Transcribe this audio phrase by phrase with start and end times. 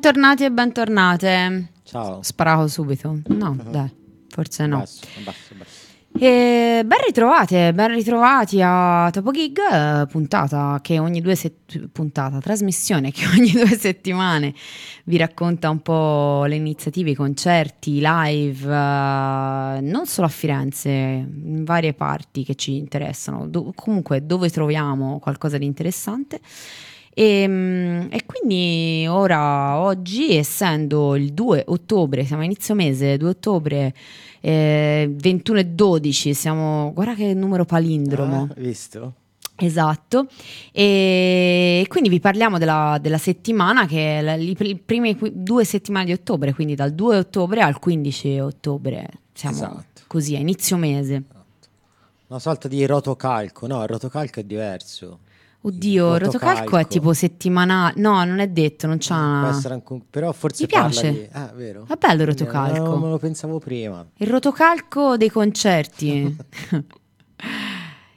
[0.00, 1.72] Bentornati e bentornate.
[1.82, 2.22] Ciao.
[2.22, 3.18] Sparato subito.
[3.26, 3.90] No, dai,
[4.28, 4.78] forse no.
[4.78, 5.86] Basso, basso, basso.
[6.16, 9.58] E ben ritrovate, ben ritrovati a Topo Gig,
[10.06, 14.54] puntata che ogni due set- puntata, trasmissione che ogni due settimane
[15.06, 20.90] vi racconta un po' le iniziative, i concerti, i live, eh, non solo a Firenze,
[20.90, 26.38] in varie parti che ci interessano, do- comunque dove troviamo qualcosa di interessante.
[27.18, 33.28] E, mm, e quindi ora, oggi, essendo il 2 ottobre, siamo a inizio mese, 2
[33.30, 33.92] ottobre,
[34.40, 38.46] eh, 21 e 12, siamo, guarda che numero palindromo.
[38.48, 39.14] Ah, visto?
[39.56, 40.28] Esatto,
[40.70, 46.04] e quindi vi parliamo della, della settimana che è la- le pr- prime due settimane
[46.04, 50.02] di ottobre, quindi dal 2 ottobre al 15 ottobre, siamo Esatto.
[50.06, 51.24] così a inizio mese.
[52.28, 53.66] Una sorta di rotocalco.
[53.66, 55.18] No, il rotocalco è diverso.
[55.60, 59.48] Oddio, Il rotocalco è tipo settimanale, no, non è detto, non Può c'ha...
[59.48, 61.10] essere anche un- Però forse Mi parla piace.
[61.12, 61.28] di...
[61.32, 61.84] Ah, vero?
[61.88, 62.82] È bello il rotocalco.
[62.84, 64.06] Non me lo pensavo prima.
[64.18, 66.36] Il rotocalco dei concerti.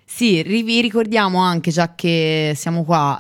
[0.06, 3.20] sì, vi ricordiamo anche, già che siamo qua,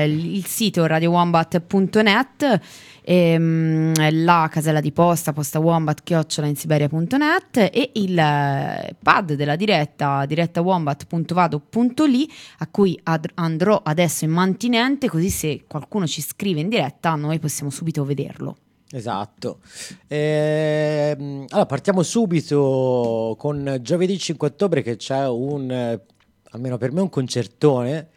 [0.00, 2.60] eh, il sito radiowombat.net,
[3.10, 3.92] ehm,
[4.24, 12.68] la casella di posta, posta wombat chiocciolainsiberia.net e il eh, pad della diretta, direttawombat.vado.li a
[12.68, 17.70] cui ad- andrò adesso in mantinente, così se qualcuno ci scrive in diretta noi possiamo
[17.70, 18.58] subito vederlo.
[18.92, 19.60] Esatto.
[20.06, 26.00] Ehm, allora, partiamo subito con giovedì 5 ottobre che c'è un, eh,
[26.50, 28.08] almeno per me, un concertone.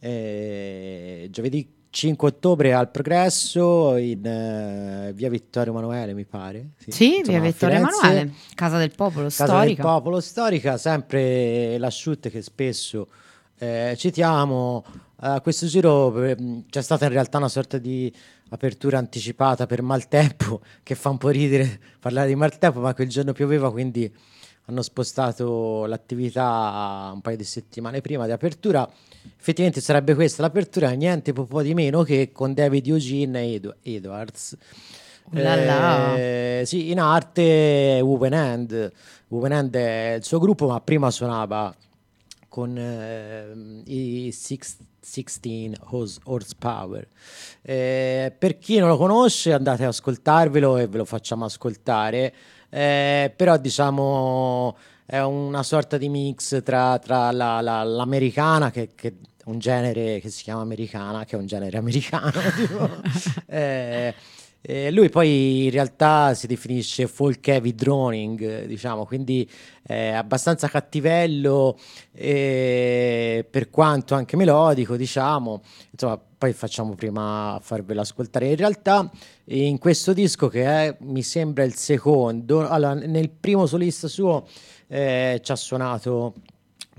[0.00, 6.70] Eh, giovedì 5 ottobre al Progresso in eh, via Vittorio Emanuele, mi pare.
[6.86, 7.76] Sì, insomma, via Vittorio.
[7.76, 9.82] Emanuele, Casa del Popolo, Casa storica.
[9.82, 13.08] del Popolo storica, sempre l'asciutte che spesso
[13.58, 14.84] eh, citiamo.
[15.20, 18.12] A questo giro eh, c'è stata in realtà una sorta di
[18.50, 23.32] apertura anticipata per maltempo, che fa un po' ridere parlare di maltempo, ma quel giorno
[23.32, 24.12] pioveva, quindi
[24.66, 28.88] hanno spostato l'attività un paio di settimane prima di apertura.
[29.38, 33.76] Effettivamente sarebbe questa l'apertura, niente po' po' di meno che con David Eugene e Edu-
[33.82, 34.56] Edwards.
[36.16, 38.92] Eh, sì, in arte Open End.
[39.28, 41.74] Open End è il suo gruppo, ma prima suonava
[42.48, 47.06] con ehm, i Six- 16 Horse- Horsepower.
[47.62, 52.34] Eh, per chi non lo conosce, andate ad ascoltarvelo e ve lo facciamo ascoltare.
[52.70, 54.76] Eh, però, diciamo,
[55.10, 59.14] è una sorta di mix tra, tra la- la- l'americana, che, che
[59.46, 62.30] un genere che si chiama americana, che è un genere americano.
[62.54, 62.90] tipo.
[63.46, 64.14] Eh,
[64.60, 69.48] eh, lui poi in realtà si definisce folk heavy droning, diciamo, quindi
[69.82, 71.78] è abbastanza cattivello,
[72.12, 75.62] per quanto anche melodico, diciamo.
[75.90, 78.48] Insomma, poi facciamo prima farvelo ascoltare.
[78.48, 79.10] In realtà,
[79.44, 84.46] in questo disco, che è, mi sembra il secondo, allora, nel primo solista suo
[84.88, 86.34] eh, ci ha suonato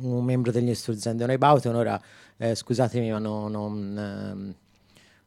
[0.01, 1.99] un membro degli Sturzend and About, ora
[2.37, 4.53] eh, scusatemi, ma no- non, ehm,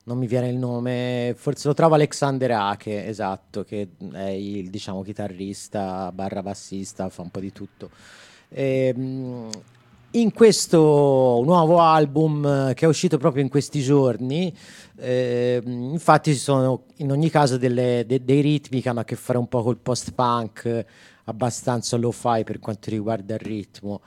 [0.05, 5.03] non mi viene il nome, forse lo trovo Alexander Ake, esatto, che è il diciamo
[5.03, 7.91] chitarrista barra bassista, fa un po' di tutto.
[8.49, 9.51] Ehm,
[10.15, 14.55] in questo nuovo album eh, che è uscito proprio in questi giorni,
[14.97, 19.17] ehm, infatti ci sono in ogni caso delle- de- dei ritmi che hanno a che
[19.17, 20.85] fare un po' col post-punk,
[21.25, 24.01] abbastanza lo-fi per quanto riguarda il ritmo.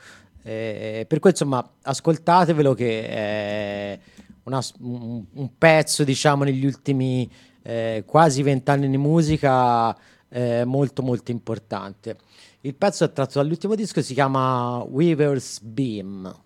[0.43, 3.99] Eh, per cui insomma ascoltatevelo che è
[4.43, 7.27] una un, un pezzo diciamo negli ultimi
[7.63, 9.95] eh, quasi vent'anni di musica
[10.29, 12.17] eh, molto molto importante.
[12.61, 16.43] Il pezzo è tratto dall'ultimo disco si chiama Weaver's Beam.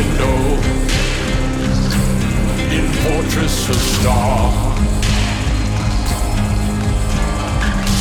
[0.00, 0.36] Window,
[2.76, 4.36] in fortress of star.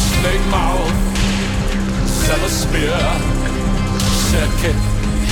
[0.07, 0.93] Snake mouth,
[2.07, 2.99] sell a spear,
[4.31, 4.79] circuit,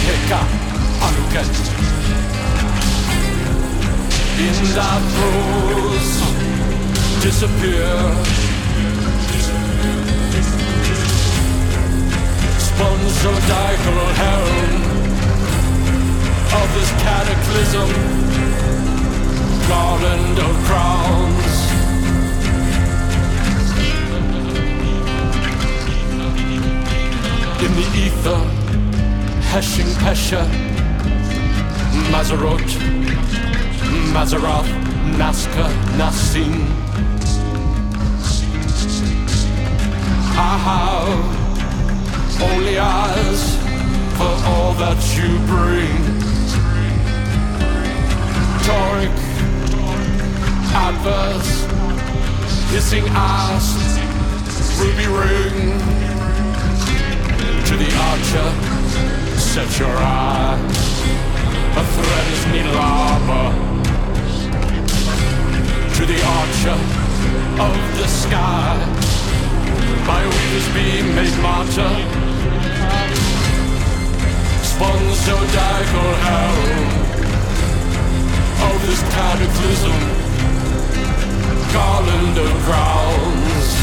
[0.03, 0.41] heka,
[1.05, 1.53] anuket.
[4.47, 6.13] In that rose,
[7.23, 7.91] disappear.
[12.67, 15.06] Sponzodiacal helm
[16.53, 17.89] of this cataclysm,
[19.67, 21.55] garland of crowns.
[27.63, 28.39] In the ether,
[29.49, 30.47] Heshing Pesha,
[32.11, 32.67] Mazarot,
[34.13, 34.69] Mazarath,
[35.19, 35.67] Nazca,
[35.97, 36.55] Nassim.
[40.39, 41.38] I have
[42.51, 43.57] only eyes
[44.17, 46.26] for all that you bring.
[48.67, 49.17] Toric,
[50.75, 51.63] adverse,
[52.69, 53.65] hissing ass,
[54.77, 55.71] ruby ring.
[57.63, 58.49] To the archer,
[59.39, 60.59] set your eye.
[61.77, 63.49] A thread is needle armor.
[65.95, 66.79] To the archer
[67.63, 68.75] of the sky.
[70.05, 71.95] My weaver's beam made martyr.
[74.61, 77.06] Spun zodiacal helm
[78.69, 79.97] of this cataclysm.
[81.73, 83.75] Garland of crowns,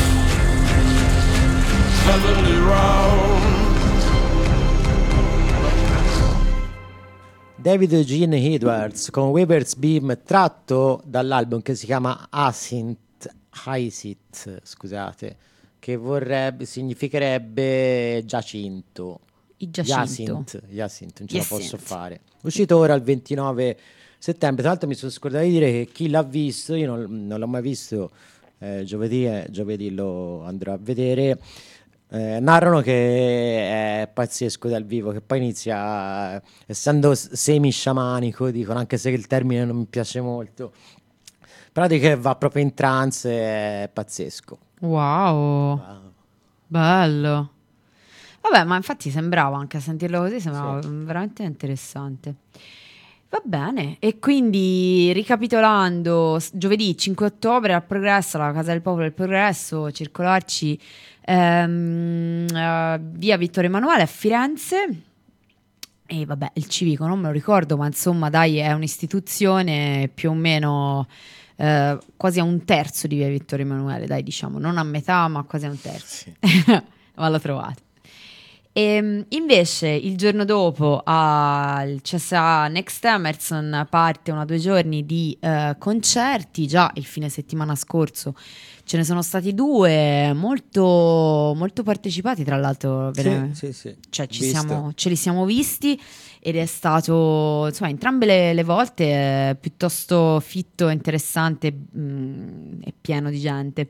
[2.06, 3.42] heavenly round.
[7.56, 12.98] David Gene Edwards con Weaver's Beam tratto dall'album che si chiama Asint,
[13.64, 15.36] Hyacinth, scusate,
[15.78, 19.20] che vorrebbe, significherebbe Giacinto.
[19.56, 19.92] Giacinto.
[19.92, 21.48] Jacinth, Jacinth, non ce la Jacinth.
[21.48, 22.20] posso fare.
[22.42, 23.78] Uscito ora il 29
[24.24, 24.62] settembre.
[24.62, 27.46] Tra l'altro mi sono scordato di dire che chi l'ha visto, io non, non l'ho
[27.46, 28.10] mai visto,
[28.58, 31.38] eh, giovedì, eh, giovedì lo andrò a vedere.
[32.08, 38.96] Eh, narrano che è pazzesco dal vivo, che poi inizia, essendo s- semi-sciamanico, dicono, anche
[38.96, 40.72] se il termine non mi piace molto,
[41.72, 44.58] però di che va proprio in trance, è pazzesco.
[44.80, 45.80] Wow,
[46.66, 47.50] bello.
[48.42, 50.88] Vabbè, ma infatti sembrava anche a sentirlo così, sembrava Sì.
[50.90, 52.34] veramente interessante.
[53.34, 59.12] Va bene, e quindi ricapitolando, giovedì 5 ottobre al Progresso, alla Casa del Popolo del
[59.12, 60.80] Progresso, circolarci
[61.20, 65.00] ehm, eh, via Vittorio Emanuele a Firenze.
[66.06, 70.34] E vabbè, il civico non me lo ricordo, ma insomma, dai, è un'istituzione più o
[70.34, 71.08] meno
[71.56, 75.42] eh, quasi a un terzo di via Vittorio Emanuele, dai, diciamo, non a metà, ma
[75.42, 76.30] quasi a un terzo.
[77.16, 77.82] ma lo trovate.
[78.76, 85.76] E invece il giorno dopo al CSA Next Emerson parte una due giorni di eh,
[85.78, 88.34] concerti, già il fine settimana scorso
[88.86, 93.10] ce ne sono stati due molto, molto partecipati tra l'altro
[93.52, 93.96] Sì, sì, sì.
[94.10, 95.98] cioè ci siamo, ce li siamo visti
[96.44, 103.30] ed è stato insomma entrambe le, le volte eh, piuttosto fitto, interessante mm, e pieno
[103.30, 103.88] di gente.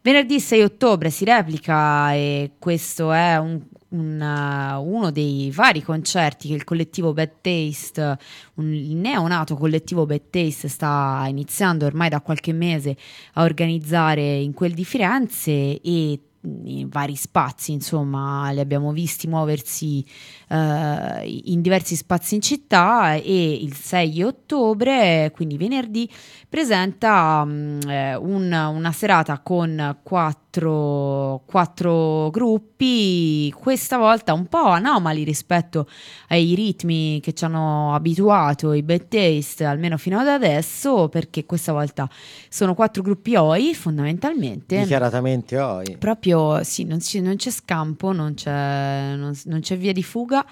[0.00, 6.48] Venerdì 6 ottobre si replica e questo è un- un, uh, uno dei vari concerti
[6.48, 8.18] che il collettivo Bad Taste,
[8.54, 12.96] un, il neonato collettivo Bad Taste sta iniziando ormai da qualche mese
[13.34, 20.04] a organizzare in quel di Firenze e in vari spazi, insomma, li abbiamo visti muoversi
[20.48, 26.08] eh, in diversi spazi in città e il 6 ottobre, quindi venerdì,
[26.50, 35.22] presenta mm, eh, un- una serata con quattro, quattro gruppi, questa volta un po' anomali
[35.22, 35.86] rispetto
[36.28, 41.70] ai ritmi che ci hanno abituato i Bad Taste, almeno fino ad adesso, perché questa
[41.72, 42.08] volta
[42.48, 45.96] sono quattro gruppi OI fondamentalmente Dichiaratamente oi.
[45.98, 50.44] proprio sì, non, non c'è scampo, non c'è, non- non c'è via di fuga.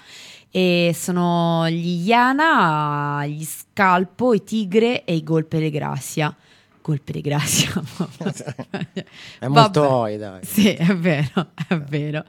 [0.51, 6.35] E sono gli Iana, gli Scalpo, i Tigre e i Golpe de Gracia.
[6.81, 7.81] Golpe de Gracia.
[9.39, 9.93] È molto Vabbè.
[9.93, 10.39] oi, dai.
[10.43, 12.23] Sì, è vero, è vero.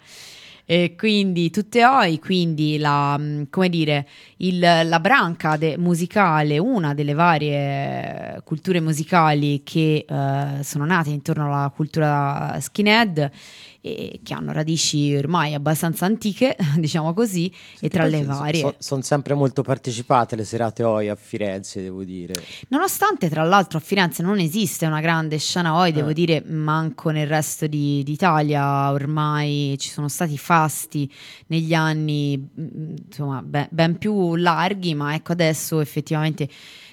[0.66, 6.94] E quindi tutte oi, quindi la, mh, come dire, il- la branca de- musicale, una
[6.94, 13.30] delle varie culture musicali che eh, sono nate intorno alla cultura skinhead
[13.82, 18.74] e che hanno radici ormai abbastanza antiche, diciamo così, e tra le varie.
[18.78, 22.34] Sono sempre molto partecipate le serate oi a Firenze, devo dire.
[22.68, 26.14] Nonostante tra l'altro a Firenze non esiste una grande scena oi, devo Eh.
[26.14, 31.10] dire manco nel resto di- d'Italia, ormai ci sono stati fasti
[31.46, 36.48] negli anni mm, insomma ben, ben più larghi, ma ecco adesso effettivamente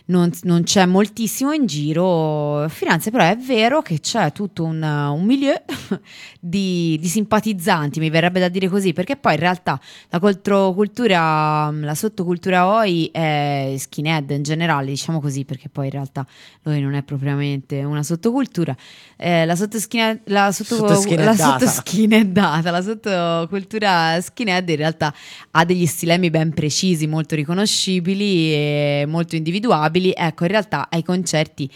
[0.07, 2.67] non, non c'è moltissimo in giro.
[2.69, 5.55] Firenze però è vero che c'è tutto un, un milieu
[6.39, 11.95] di, di simpatizzanti, mi verrebbe da dire così, perché poi in realtà la controcultura, la
[11.95, 16.25] sottocultura OI è skinhead in generale, diciamo così, perché poi in realtà
[16.63, 18.75] l'OI non è propriamente una sottocultura.
[19.17, 25.13] Eh, la sottoskinhead, la sotto, la sottoskinheadata, la sottocultura skinhead in realtà
[25.51, 29.96] ha degli stilemi ben precisi, molto riconoscibili e molto individuabili.
[30.15, 31.69] Ecco, in realtà ai concerti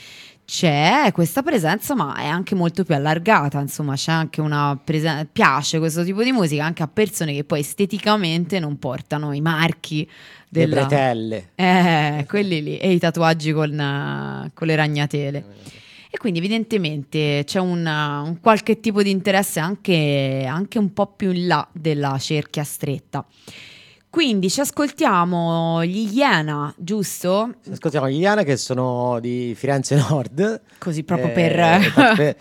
[0.45, 3.59] c'è questa presenza, ma è anche molto più allargata.
[3.61, 5.25] Insomma, c'è anche una presenza.
[5.31, 10.05] Piace questo tipo di musica anche a persone che poi esteticamente non portano i marchi
[10.05, 10.09] Le
[10.49, 10.85] della.
[10.85, 11.51] bretelle.
[11.55, 15.45] Eh, quelli lì, e i tatuaggi con, con le ragnatele.
[16.13, 21.31] E quindi evidentemente c'è un, un qualche tipo di interesse anche, anche un po' più
[21.31, 23.25] in là della cerchia stretta.
[24.11, 27.55] Quindi ci ascoltiamo gli Iena, giusto?
[27.71, 30.61] Ascoltiamo gli Iana che sono di Firenze Nord.
[30.79, 31.55] Così proprio Eh, per...
[32.15, 32.35] per-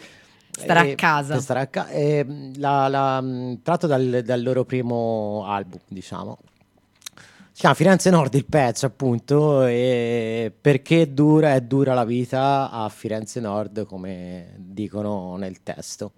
[0.50, 1.34] stare a eh, casa.
[1.34, 6.38] per stare a ca- eh, la- la, mh, tratto dal, dal loro primo album, diciamo.
[7.52, 12.88] Si chiama Firenze Nord il pezzo, appunto, e perché dura è dura la vita a
[12.88, 16.12] Firenze Nord, come dicono nel testo.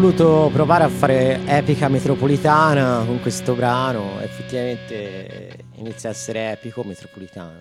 [0.00, 7.60] Voluto provare a fare epica metropolitana con questo brano, effettivamente inizia a essere epico metropolitano.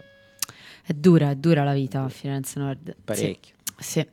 [0.83, 2.95] È dura, è dura la vita a Firenze Nord.
[3.03, 3.55] Parecchio.
[3.79, 4.01] Sì.
[4.01, 4.07] sì.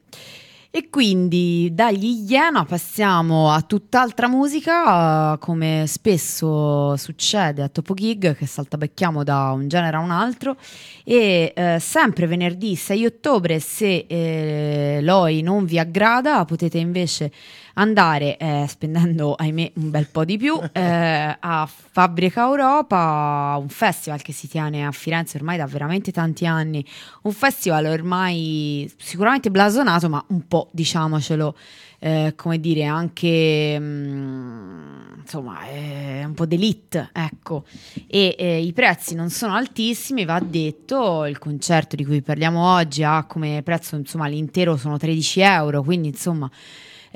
[0.71, 8.47] E quindi dagli Iena passiamo a tutt'altra musica, come spesso succede a Topo Gig, che
[8.47, 10.57] saltabecchiamo da un genere a un altro.
[11.05, 17.31] E eh, sempre venerdì 6 ottobre, se eh, Loi non vi aggrada, potete invece
[17.75, 24.23] andare, eh, spendendo ahimè un bel po' di più, eh, a Fabbrica Europa, un festival
[24.23, 26.85] che si tiene a Firenze ormai da veramente tanti anni,
[27.23, 31.57] un festival ormai sicuramente blasonato, ma un po' diciamocelo.
[32.01, 37.65] Eh, come dire, anche mh, mm, insomma, è un po' d'elite, ecco.
[38.07, 41.25] E eh, i prezzi non sono altissimi, va detto.
[41.25, 46.09] Il concerto di cui parliamo oggi ha come prezzo, insomma, l'intero sono 13 euro, quindi
[46.09, 46.51] insomma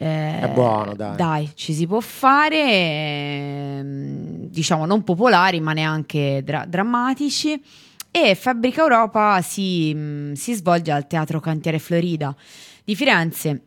[0.01, 1.17] eh, è buono, dai.
[1.17, 3.83] Dai, ci si può fare, eh,
[4.49, 7.61] diciamo non popolari ma neanche dra- drammatici.
[8.13, 12.35] E Fabbrica Europa si, mh, mm, si, svolge al Teatro Cantiere Florida
[12.85, 13.63] di Firenze.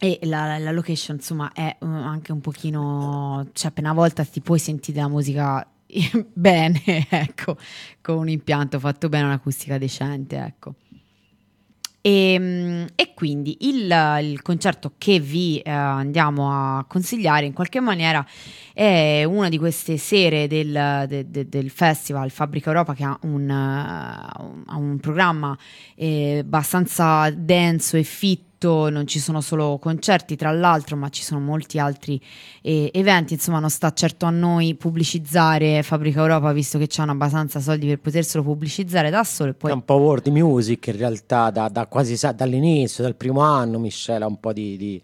[0.00, 3.46] E la, la location, insomma, è uh, anche un pochino.
[3.52, 5.64] cioè, una volta ti puoi sentire la musica
[6.34, 7.56] bene, ecco,
[8.00, 10.74] con un impianto fatto bene, un'acustica decente, ecco.
[12.04, 13.84] E, ehm, e quindi il,
[14.22, 18.26] il, concerto che vi eh, andiamo a consigliare in qualche maniera
[18.74, 23.48] è una di queste sere del, de, de, del festival Fabbrica Europa che ha un,
[23.48, 25.56] uh, un programma
[25.94, 28.02] eh, abbastanza denso e
[28.62, 32.20] fit non ci sono solo concerti tra l'altro, ma ci sono molti altri
[32.62, 37.60] eh, eventi, insomma non sta certo a noi pubblicizzare Fabbrica Europa visto che c'hanno abbastanza
[37.60, 39.50] soldi per poterselo pubblicizzare da solo.
[39.50, 39.70] E poi...
[39.70, 44.26] È un po' world music in realtà, da, da quasi dall'inizio, dal primo anno, miscela
[44.26, 44.76] un po' di...
[44.76, 45.02] di...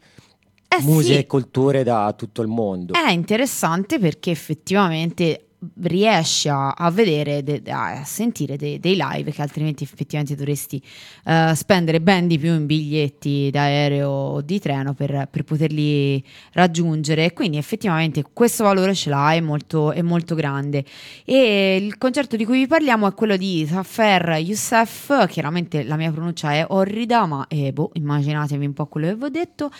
[0.71, 1.21] Eh musica sì.
[1.21, 2.93] e culture da tutto il mondo.
[2.93, 5.48] È interessante perché effettivamente
[5.83, 10.81] riesci a, a vedere, de, a sentire de, dei live che altrimenti effettivamente dovresti
[11.25, 17.33] uh, spendere ben di più in biglietti d'aereo o di treno per, per poterli raggiungere.
[17.33, 20.85] Quindi effettivamente questo valore ce l'ha, è molto, è molto grande.
[21.25, 26.13] E il concerto di cui vi parliamo è quello di Zafer Youssef, chiaramente la mia
[26.13, 29.71] pronuncia è orrida, ma eh, boh, immaginatevi un po' quello che vi ho detto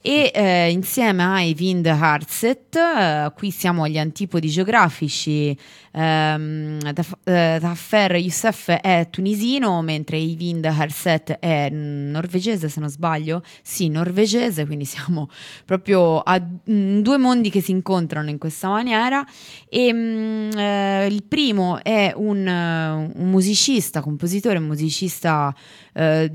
[0.00, 5.56] e eh, insieme ai Vind Harset, eh, qui siamo agli antipodi geografici,
[5.92, 6.78] ehm,
[7.24, 14.66] Taffer eh, Youssef è tunisino, mentre Eivind Harset è norvegese, se non sbaglio, sì, norvegese,
[14.66, 15.28] quindi siamo
[15.64, 19.26] proprio a mm, due mondi che si incontrano in questa maniera.
[19.68, 25.52] E, mh, mm, eh, il primo è un, un musicista, compositore, musicista
[25.92, 26.30] eh,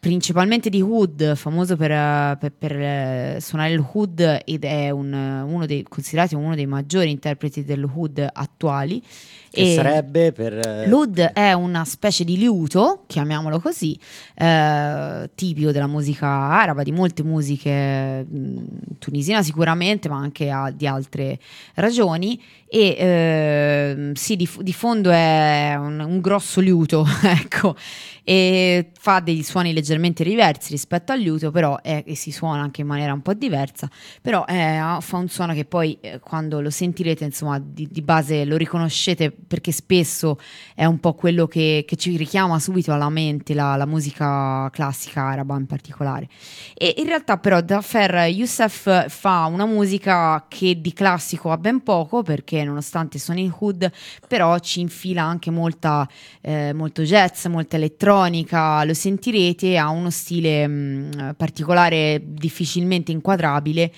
[0.00, 5.66] principalmente di Hood, famoso per, per, per eh, suonare il Hood ed è un, uno
[5.66, 9.02] dei, considerato uno dei maggiori interpreti del Hood attuali.
[9.50, 10.54] Che e sarebbe per...
[10.54, 13.98] Eh, L'oud è una specie di liuto, chiamiamolo così,
[14.36, 18.62] eh, tipico della musica araba, di molte musiche mh,
[18.98, 21.38] tunisina sicuramente, ma anche di altre
[21.74, 22.40] ragioni.
[22.72, 27.74] E eh, sì, di, di, fondo è un, un grosso liuto, ecco,
[28.22, 32.82] e fa dei suoni leggermente diversi rispetto al liuto, però è, e si suona anche
[32.82, 33.90] in maniera un po' diversa,
[34.22, 38.44] però è, fa un suono che poi eh, quando lo sentirete, insomma, di, di base
[38.44, 40.38] lo riconoscete perché spesso
[40.76, 45.22] è un po' quello che, che ci richiama subito alla mente la, la, musica classica
[45.22, 46.28] araba in particolare.
[46.74, 52.22] E in realtà però Dafer Youssef fa una musica che di classico ha ben poco
[52.22, 53.90] perché nonostante suoni in hood
[54.26, 56.08] però ci infila anche molta,
[56.40, 63.92] eh, molto jazz, molta elettronica, lo sentirete, ha uno stile mh, mm, particolare difficilmente inquadrabile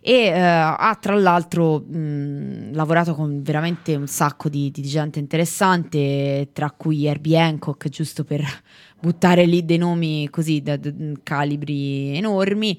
[0.00, 6.48] e uh, ha tra l'altro mh, lavorato con veramente un sacco di, di, gente interessante,
[6.52, 8.42] tra cui Herbie Hancock, giusto per
[9.00, 10.90] buttare lì dei nomi così da, da
[11.22, 12.78] calibri enormi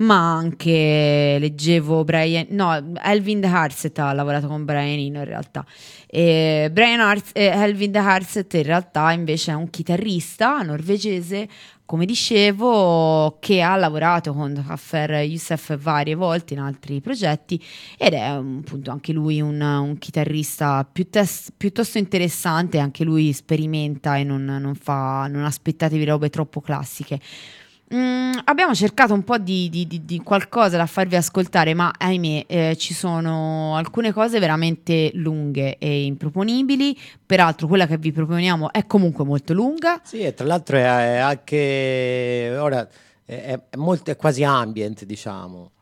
[0.00, 5.64] ma anche leggevo Brian, no, Elvin Harset ha lavorato con Brian Eno in realtà.
[6.06, 11.48] E Brian Hart, eh, Elvin Harset in realtà invece è un chitarrista norvegese
[11.90, 17.60] come dicevo, che ha lavorato con Haffer Youssef varie volte in altri progetti
[17.98, 24.22] ed è appunto anche lui un, un chitarrista piuttosto, piuttosto, interessante, anche lui sperimenta e
[24.22, 27.18] non, non, fa, non aspettatevi robe troppo classiche.
[27.92, 32.44] Mm, abbiamo cercato un po' di, di, di, di, qualcosa da farvi ascoltare, ma ahimè
[32.46, 36.96] eh, ci sono alcune cose veramente lunghe e improponibili.
[37.26, 40.00] Peraltro, quella che vi proponiamo è comunque molto lunga.
[40.04, 40.82] Sì, e tra l'altro è,
[41.16, 42.88] anche ora
[43.24, 45.72] è, è, molto, è quasi ambient, diciamo.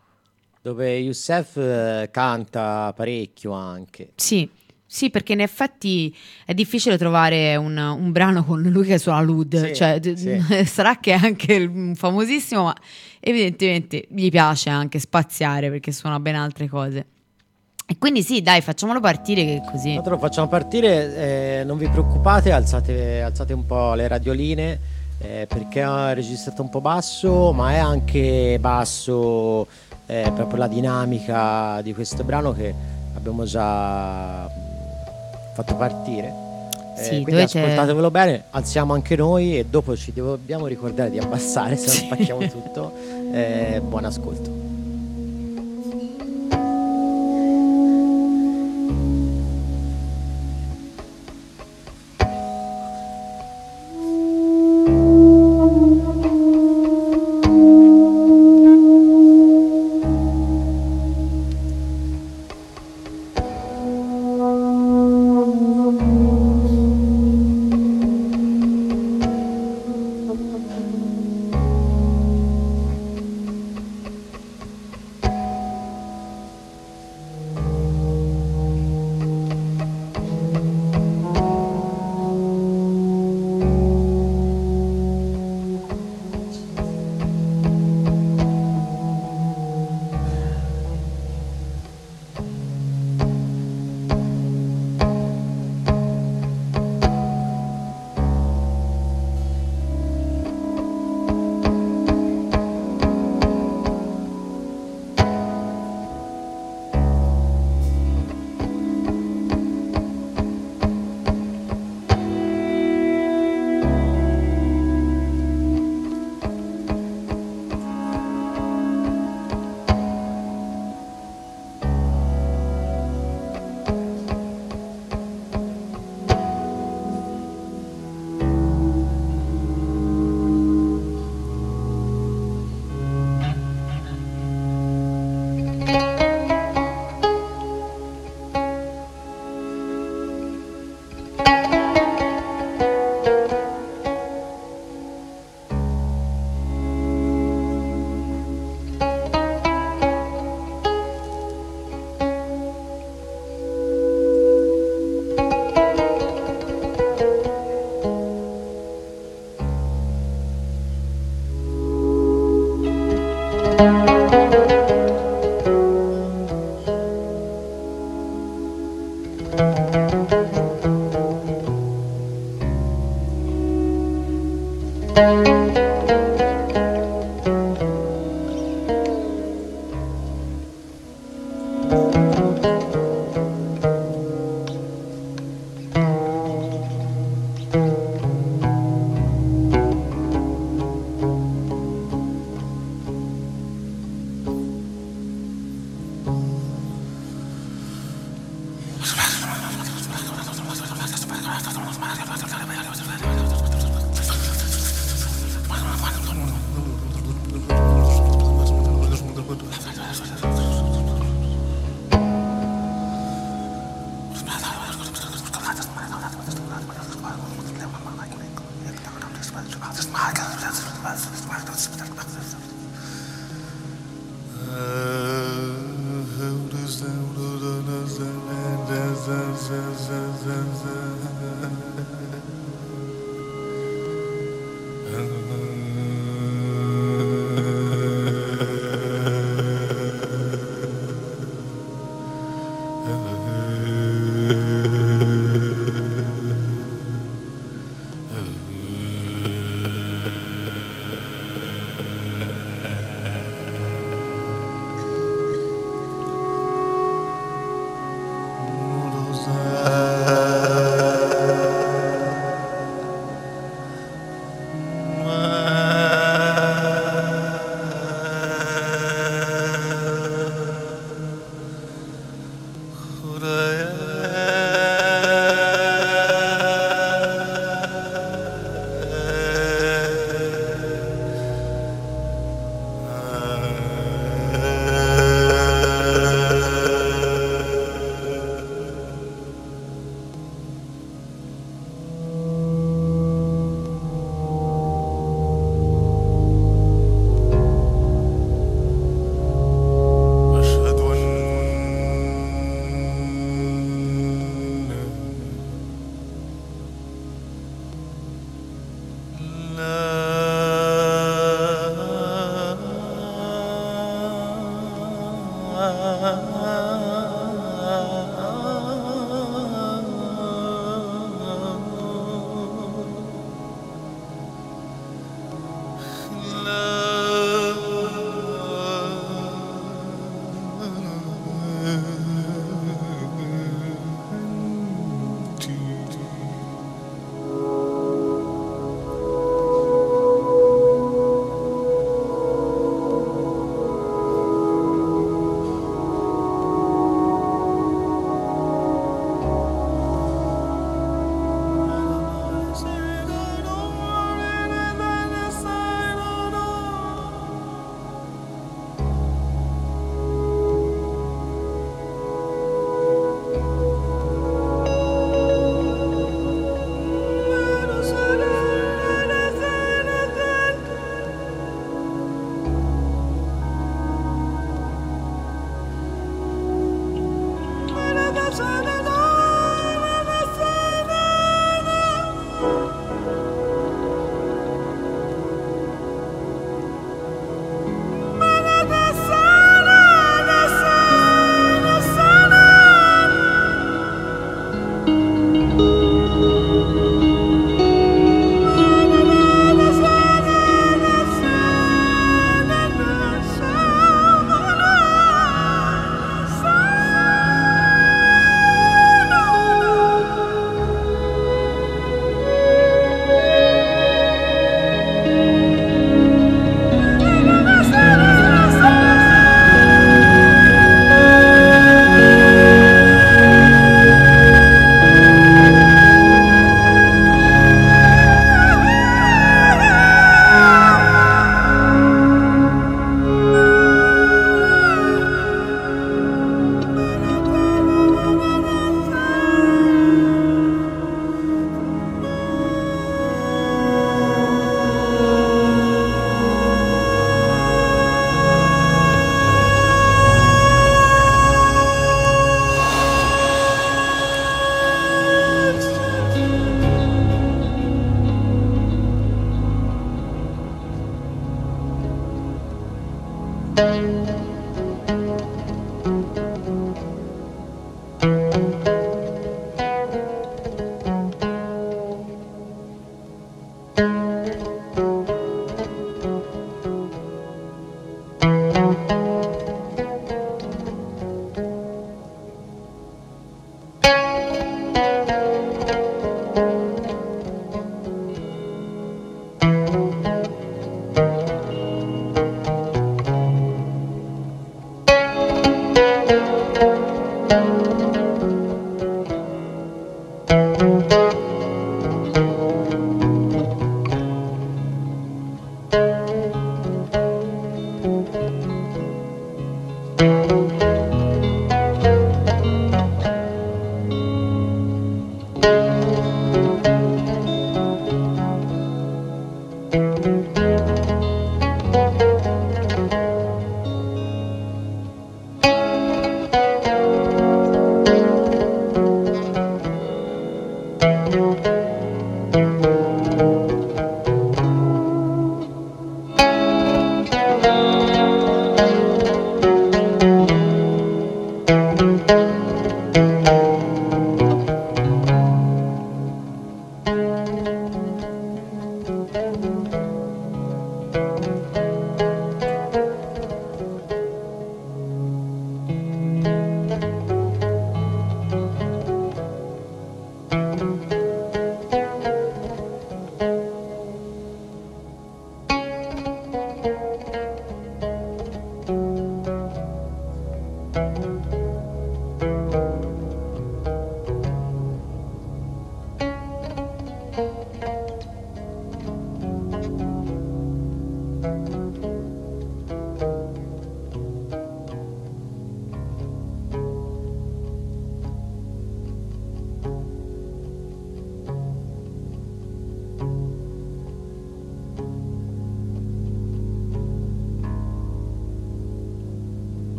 [0.62, 4.12] dove Youssef eh, canta parecchio anche.
[4.14, 4.48] Sì,
[4.90, 9.66] sì, perché in effetti è difficile trovare un, un brano con lui che suona Lud,
[9.66, 10.40] Sì, cioè sì.
[10.64, 12.74] sarà che è anche famosissimo, ma
[13.20, 17.04] evidentemente gli piace anche spaziare perché suona ben altre cose.
[17.86, 19.92] E quindi sì, dai, facciamolo partire che così.
[19.92, 24.80] Tanto lo facciamo partire, eh, non vi preoccupate, alzate, alzate un po' le radioline
[25.18, 29.66] eh, perché è registrato un po' basso, ma è anche basso
[30.06, 32.74] eh, proprio la dinamica di questo brano che
[33.14, 34.48] abbiamo già
[35.62, 36.32] fatto partire.
[36.96, 41.18] Eh, Sì, quindi dovete- ascoltatevelo bene, alziamo anche noi e dopo ci dobbiamo ricordare di
[41.18, 42.06] abbassare se Sì.
[42.06, 42.92] non spacchiamo tutto.
[43.32, 44.50] Eh, buon ascolto.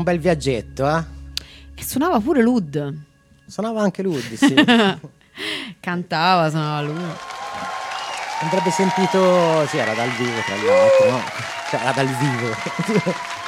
[0.00, 1.04] Un, bel viaggetto, eh?
[1.74, 2.94] E suonava pure Lud.
[3.46, 4.54] Suonava anche Lud, sì.
[5.80, 7.04] Cantava, suonava lui.
[8.40, 11.22] Andrebbe sentito, sì, era dal vivo tra l'altro, no?
[11.70, 13.28] Cioè, era dal vivo.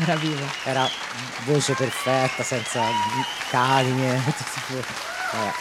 [0.00, 0.46] Era vivo.
[0.62, 0.88] Era
[1.44, 2.80] voce perfetta, senza.
[5.32, 5.52] Vabbè.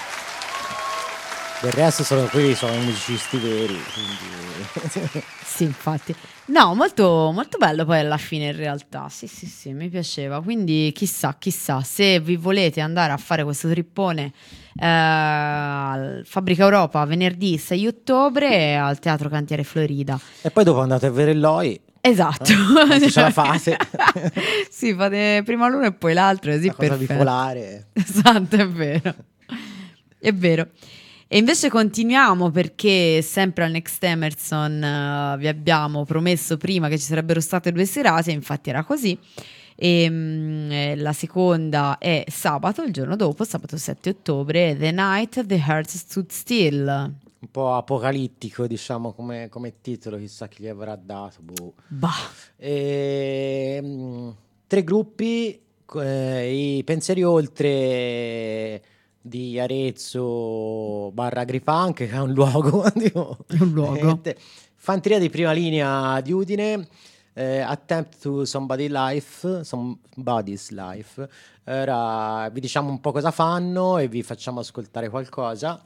[1.60, 5.24] Del resto sono quelli sono musicisti veri, quindi...
[5.44, 6.16] Sì, infatti.
[6.48, 9.08] No, molto, molto bello poi alla fine in realtà.
[9.10, 10.42] Sì, sì, sì, mi piaceva.
[10.42, 14.32] Quindi chissà, chissà, se vi volete andare a fare questo trippone
[14.80, 20.20] eh, al Fabbrica Europa venerdì 6 ottobre al Teatro Cantiere Florida.
[20.42, 22.54] E poi dopo andate a vedere Eloy, Esatto.
[22.94, 23.78] Eh, ce la fate.
[24.70, 27.88] sì, fate prima l'uno e poi l'altro, così Una cosa bipolare.
[27.94, 29.14] Esatto, è vero.
[30.20, 30.70] È vero.
[31.30, 37.04] E invece continuiamo perché sempre al Next Emerson eh, vi abbiamo promesso prima che ci
[37.04, 39.18] sarebbero state due serate, infatti era così.
[39.76, 45.46] E, mm, eh, la seconda è sabato, il giorno dopo, sabato 7 ottobre, The Night
[45.46, 46.88] the Heart Stood Still.
[46.88, 51.40] Un po' apocalittico, diciamo, come, come titolo, chissà chi gli avrà dato.
[51.42, 51.74] boh.
[51.90, 54.30] Bah, E, mm,
[54.66, 55.60] tre gruppi,
[55.96, 58.82] eh, i pensieri oltre
[59.28, 62.90] di Arezzo barra Gripunk, che è un luogo.
[62.98, 64.20] tipo, Un luogo.
[64.20, 64.38] te-
[64.76, 66.88] Fanteria di prima linea di Udine,
[67.34, 71.28] eh, Attempt to Somebody Life, Somebody's Life.
[71.66, 75.82] Ora vi diciamo un po' cosa fanno e vi facciamo ascoltare qualcosa.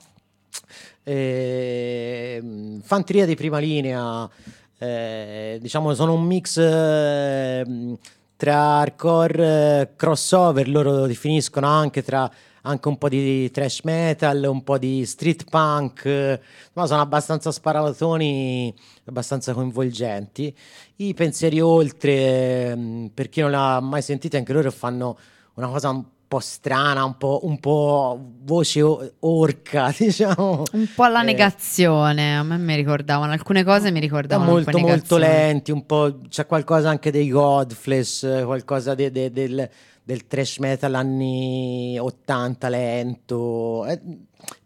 [1.03, 4.29] Eh, fanteria di prima linea,
[4.77, 7.97] eh, diciamo, sono un mix eh,
[8.35, 12.29] tra hardcore, eh, crossover, loro lo definiscono anche tra
[12.63, 16.39] anche un po' di trash metal, un po' di street punk, eh,
[16.73, 18.73] ma sono abbastanza sparatoni,
[19.05, 20.55] abbastanza coinvolgenti.
[20.97, 25.17] I pensieri oltre, ehm, per chi non l'ha mai sentito, anche loro fanno
[25.55, 28.81] una cosa un po' strana, un po', un po' voce
[29.19, 30.63] orca, diciamo.
[30.71, 34.77] un po' alla Eh, negazione, a me mi ricordavano, alcune cose mi da ricordavano molto
[34.77, 35.27] molto negazione.
[35.27, 39.69] lenti, un po' c'è qualcosa anche dei Godflesh, eh, qualcosa de- de- del,
[40.03, 43.99] del trash metal anni 80 lento, è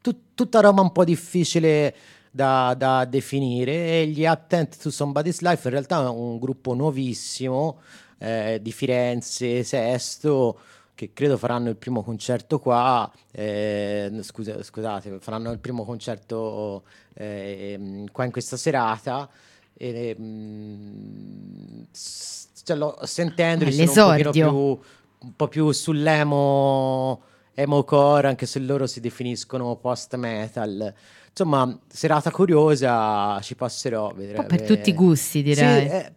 [0.02, 1.94] tut- tutta roba un po' difficile
[2.32, 7.80] da, da definire e gli Attent to Somebody's Life in realtà è un gruppo nuovissimo
[8.18, 10.60] eh, di Firenze, Sesto
[10.96, 16.84] che credo faranno il primo concerto qua, eh, scusa- scusate, faranno il primo concerto
[17.14, 19.30] eh, qua in questa serata.
[19.78, 24.32] E, mm, s- cioè, lo- sentendoli sono un pochino
[24.80, 24.80] più,
[25.26, 27.22] un po' più sull'emo
[27.56, 30.94] emo core, anche se loro si definiscono post metal.
[31.30, 34.08] Insomma, serata curiosa, ci passerò.
[34.08, 34.46] Un po' vedrete.
[34.46, 35.82] per tutti i gusti, direi.
[35.82, 36.12] Sì, è,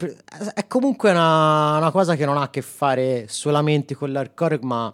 [0.55, 4.93] è comunque una, una cosa che non ha a che fare solamente con l'hardcore, ma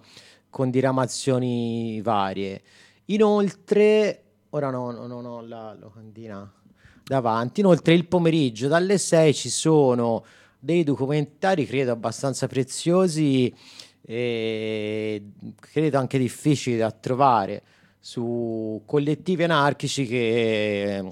[0.49, 2.63] con diramazioni varie.
[3.07, 6.51] Inoltre, ora no, no, non ho la locandina
[7.05, 7.61] davanti.
[7.61, 10.25] Inoltre, il pomeriggio dalle 6 ci sono
[10.59, 13.55] dei documentari, credo abbastanza preziosi
[14.07, 15.23] e
[15.59, 17.63] credo anche difficili da trovare
[17.99, 21.03] su collettivi anarchici che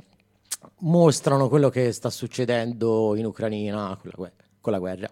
[0.80, 5.11] mostrano quello che sta succedendo in Ucraina con la, gue- con la guerra.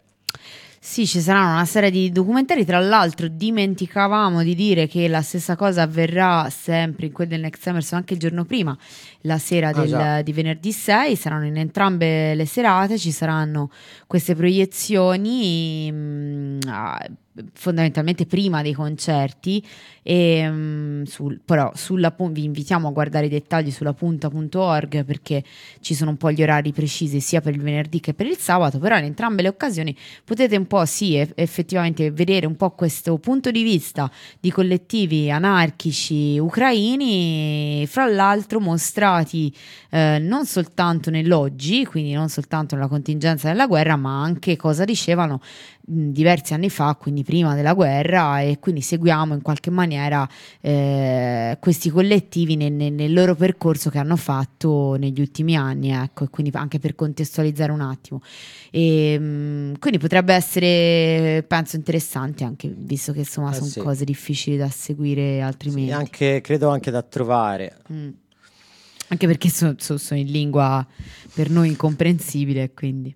[0.83, 2.65] Sì, ci saranno una serie di documentari.
[2.65, 7.67] Tra l'altro, dimenticavamo di dire che la stessa cosa avverrà sempre in quel del Next
[7.67, 8.75] Emerson anche il giorno prima,
[9.23, 11.17] la sera Ah, del- di venerdì 6.
[11.17, 13.71] Saranno in entrambe le serate, ci saranno
[14.07, 17.07] queste proiezioni mm, ah,
[17.53, 19.65] fondamentalmente prima dei concerti.
[20.03, 25.45] E, mm, sul- però sulla, vi invitiamo a guardare i dettagli sulla punta.org perché
[25.81, 28.79] ci sono un po' gli orari precisi sia per il venerdì che per il sabato.
[28.79, 33.19] Però in entrambe le occasioni potete un po' sì eff- effettivamente vedere un po' questo
[33.19, 39.55] punto di vista di collettivi anarchici ucraini fra l'altro mostrati
[39.91, 45.41] eh, non soltanto nell'oggi quindi non soltanto nella contingenza della guerra ma anche cosa dicevano
[45.93, 50.29] diversi anni fa quindi prima della guerra e quindi seguiamo in qualche maniera
[50.61, 56.29] eh, questi collettivi nel, nel- loro percorso che hanno fatto negli ultimi anni ecco e
[56.29, 58.23] quindi anche per contestualizzare un attimo
[58.71, 63.81] e, mh, quindi potrebbe essere, penso, interessante anche visto che insomma Eh sono sì.
[63.81, 65.89] cose difficili da seguire altrimenti.
[65.91, 67.79] Sì, anche, credo anche da trovare.
[67.93, 68.09] Mm.
[69.09, 70.87] Anche perché so- so- sono in lingua
[71.35, 73.13] per noi incomprensibile, quindi.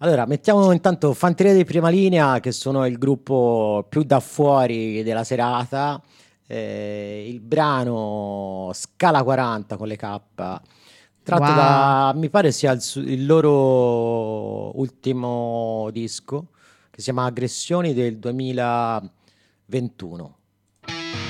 [0.00, 5.24] Allora, mettiamo intanto Fanteria di Prima Linea, che sono il gruppo più da fuori della
[5.24, 5.98] serata.
[6.46, 10.00] Eh, il brano Scala 40 con le K,
[10.34, 11.54] tratto Wow.
[11.54, 16.48] da, mi pare sia il, su- il loro ultimo disco,
[16.90, 20.36] che si chiama Aggressioni del 2021.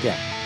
[0.01, 0.36] Che è?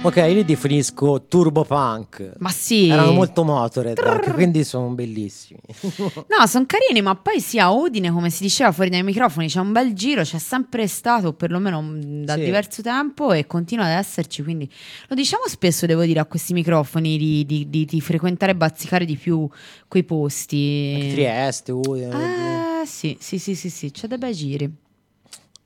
[0.00, 2.34] Ok, li definisco turbo punk.
[2.38, 2.88] Ma sì.
[2.88, 5.58] Erano molto motored anche, quindi sono bellissimi.
[6.38, 9.58] No, sono carini, ma poi sì, a Udine, come si diceva fuori dai microfoni, c'è
[9.58, 12.42] un bel giro, c'è sempre stato, perlomeno mm, da Sì.
[12.44, 14.42] diverso tempo, e continua ad esserci.
[14.44, 14.70] Quindi
[15.08, 19.04] lo diciamo spesso, devo dire, a questi microfoni di, di- di- di frequentare e bazzicare
[19.04, 19.48] di più
[19.88, 21.08] quei posti.
[21.10, 22.82] Trieste, Udine.
[22.82, 24.72] Eh, sì, sì, sì, sì, sì, c'è dei bei giri.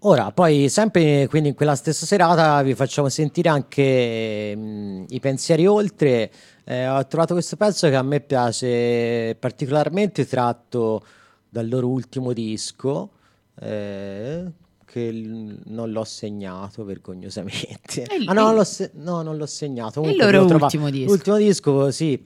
[0.04, 5.64] Ora, poi sempre quindi in quella stessa serata vi facciamo sentire anche mh, i pensieri
[5.66, 6.30] oltre.
[6.64, 11.04] Eh, ho trovato questo pezzo che a me piace particolarmente, tratto
[11.48, 13.10] dal loro ultimo disco,
[13.60, 14.44] eh,
[14.84, 15.10] che
[15.66, 18.04] non l'ho segnato vergognosamente.
[18.18, 20.00] Il- ah no, se- no, non l'ho segnato.
[20.00, 21.10] il Comunque loro l'ho trovato- ultimo disco.
[21.12, 22.20] L'ultimo disco, sì.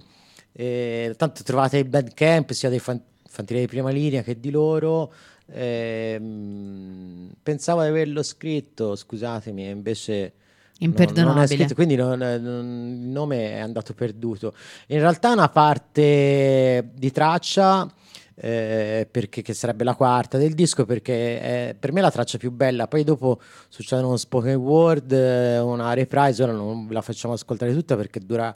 [0.53, 5.13] Eh, tanto trovate il Bandcamp sia dei fan- fanteria di prima linea che di loro.
[5.49, 10.33] Ehm, pensavo di averlo scritto, scusatemi, invece è
[10.79, 11.47] Imperdonabile.
[11.47, 14.55] scritto, quindi non- non- il nome è andato perduto.
[14.89, 17.91] In realtà è una parte di traccia.
[18.39, 22.51] eh, perché che sarebbe la quarta del disco perché è per me la traccia più
[22.51, 23.41] bella poi dopo
[23.71, 28.55] succede uno spoken word una reprise ora non la facciamo ascoltare tutta perché dura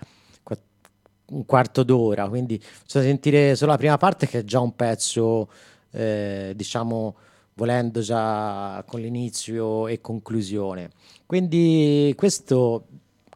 [1.32, 5.48] un quarto d'ora quindi faccio sentire solo la prima parte che è già un pezzo
[5.92, 7.16] eh, diciamo
[7.54, 10.90] volendo già con l'inizio e conclusione.
[11.26, 12.86] Quindi questo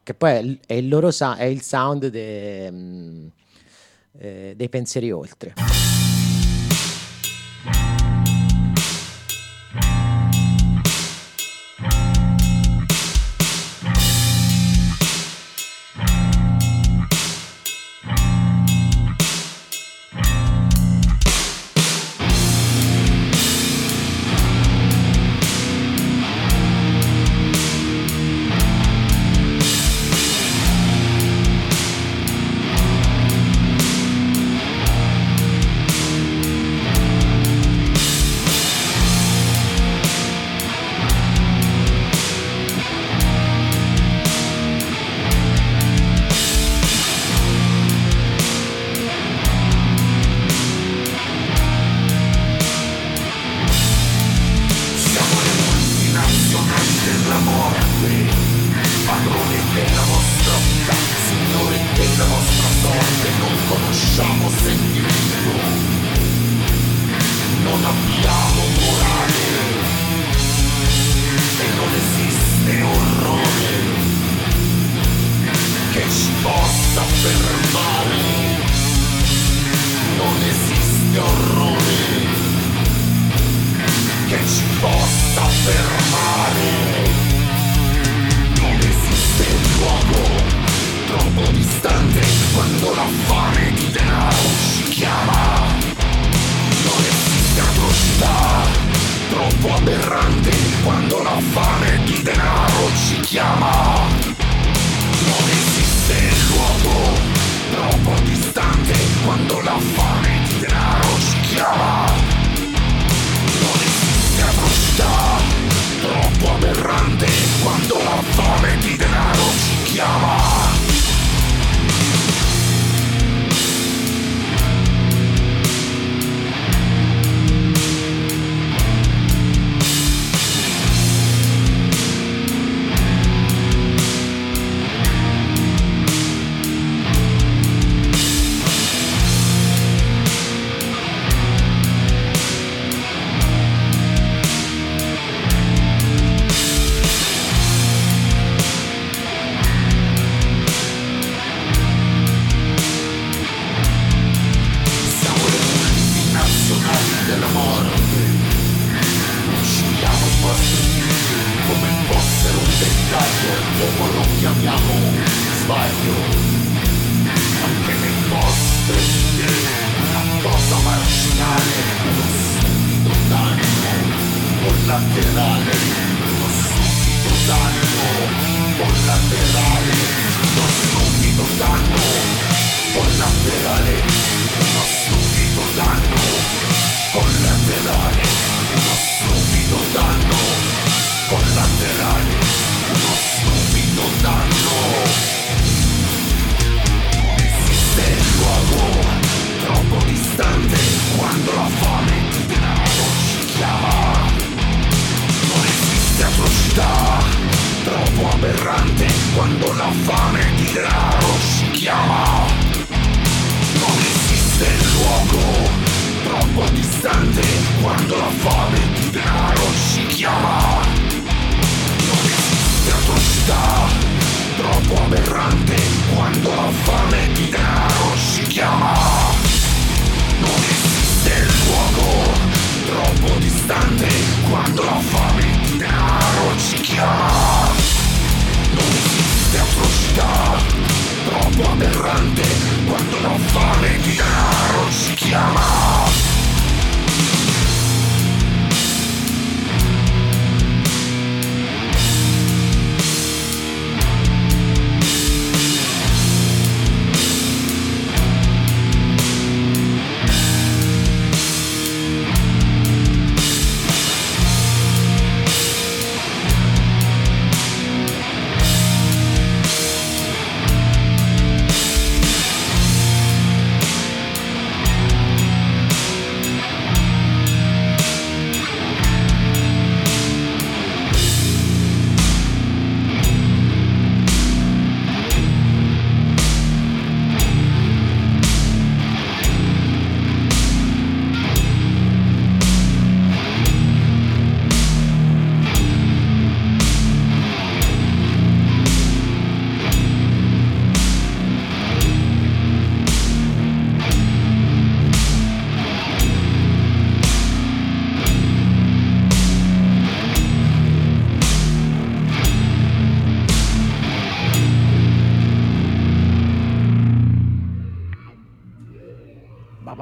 [0.02, 3.26] che poi è il, loro sa- è il sound de- mm,
[4.18, 5.54] eh, dei pensieri oltre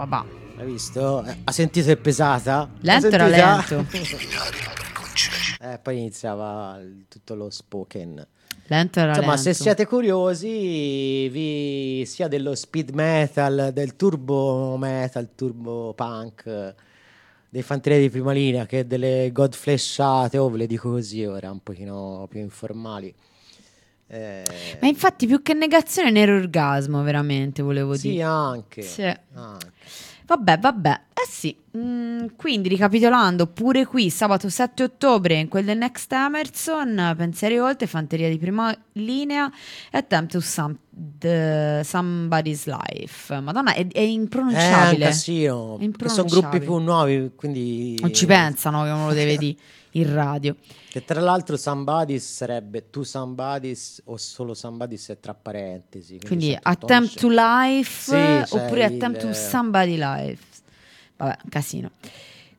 [0.07, 0.25] Ba.
[0.57, 1.25] Hai visto?
[1.25, 2.69] Eh, Ha sentito è pesata?
[2.81, 3.87] Lento era lento.
[5.65, 6.77] Eh, poi iniziava
[7.09, 8.27] tutto lo spoken.
[8.67, 9.43] Lento era Insomma, lento.
[9.43, 16.75] se siete curiosi, vi, sia dello speed metal, del turbo metal, turbo punk,
[17.49, 21.63] dei fanteria di prima linea, che delle godfleshate, o ve le dico così ora, un
[21.63, 23.15] pochino più informali.
[24.15, 24.43] Eh,
[24.79, 28.23] Ma infatti più che negazione nero orgasmo, veramente, volevo sì, dire.
[28.25, 28.83] anche.
[28.83, 29.05] Sì.
[29.05, 29.71] anche.
[30.27, 31.57] Vabbè, vabbè, eh sì.
[31.77, 37.87] Mm, quindi ricapitolando, pure qui sabato 7 ottobre in quel del Next Emerson, Pensieri Oltre,
[37.87, 39.51] Fanteria di prima linea
[39.91, 43.41] e Attempt to some, the- Somebody's Life.
[43.41, 45.07] Madonna, è, è È un impronunciabile.
[45.07, 45.79] casino.
[45.79, 47.97] È che Sono gruppi più nuovi, quindi...
[48.01, 49.57] Non ci pensano che uno lo deve dire
[49.93, 50.57] in radio.
[50.89, 56.19] Che tra l'altro somebody's sarebbe tu somebody's o solo somebody's è tra parentesi.
[56.25, 58.11] Quindi tutto Attempt to Life
[58.47, 60.43] Sì, oppure c'è Attempt to il- Somebody Life.
[61.17, 61.91] Vabbè, casino.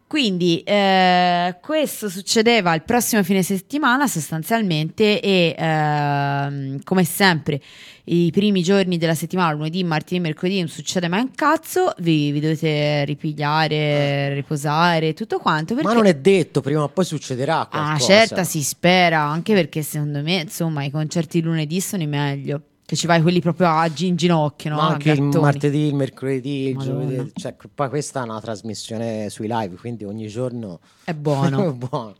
[0.08, 7.60] Quindi eh, questo succedeva il prossimo fine settimana sostanzialmente e ehm, come sempre
[8.06, 12.41] i primi giorni della settimana, lunedì, martedì, mercoledì non succede mai un cazzo, vi, vi
[12.41, 15.74] dovete ripigliare, riposare, tutto quanto.
[15.74, 15.88] Perché...
[15.88, 17.93] Ma non è detto, prima o poi succederà qualcosa.
[17.93, 22.62] Ah, certa si spera, anche perché secondo me, insomma, i concerti lunedì sono i meglio.
[22.86, 24.76] Che ci vai quelli proprio a in ginocchio, no?
[24.76, 27.32] Ma anche il martedì, il mercoledì, il giovedì.
[27.34, 31.70] Cioè, poi questa è una trasmissione sui live, quindi ogni giorno È buono.
[31.70, 32.16] è buono.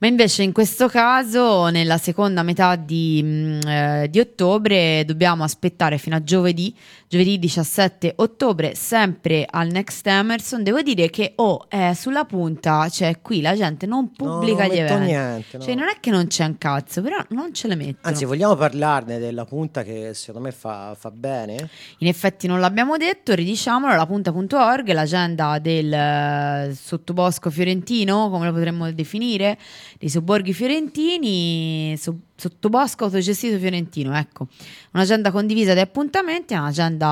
[0.00, 5.98] Ma invece in questo caso, nella seconda metà di, mh, eh, di ottobre, dobbiamo aspettare
[5.98, 6.72] fino a giovedì,
[7.08, 10.62] giovedì 17 ottobre, sempre al Next Emerson.
[10.62, 14.78] Devo dire che oh, eh, sulla punta, cioè qui la gente non pubblica non gli
[14.78, 15.04] eventi.
[15.04, 15.64] niente, no.
[15.64, 17.98] Cioè non è che non c'è un cazzo, però non ce le mettono.
[18.02, 21.68] Anzi, vogliamo parlarne della punta che secondo me fa, fa bene?
[21.98, 28.52] In effetti non l'abbiamo detto, ridiciamolo, la punta.org, l'agenda del eh, sottobosco fiorentino, come lo
[28.52, 29.58] potremmo definire,
[29.98, 34.46] dei sobborghi fiorentini, so- sottobosco autogestito fiorentino, ecco.
[34.92, 37.06] Un'agenda condivisa di appuntamenti, è un'agenda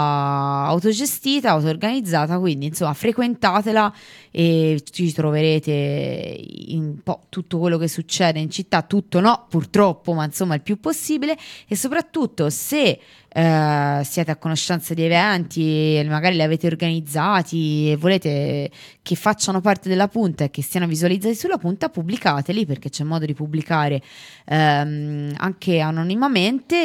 [0.66, 3.92] autogestita, auto-organizzata, quindi insomma frequentatela
[4.30, 10.24] e ci troverete un po' tutto quello che succede in città, tutto no, purtroppo, ma
[10.24, 13.00] insomma il più possibile e soprattutto se
[13.38, 18.70] eh, siete a conoscenza di eventi, e magari li avete organizzati e volete
[19.02, 23.26] che facciano parte della punta e che siano visualizzati sulla punta, pubblicateli perché c'è modo
[23.26, 24.00] di pubblicare
[24.46, 26.76] ehm, anche anonimamente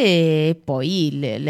[0.50, 1.48] e poi il, il-